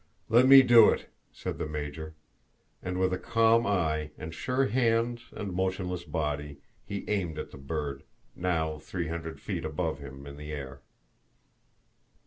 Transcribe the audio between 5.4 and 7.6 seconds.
motionless body, he aimed at the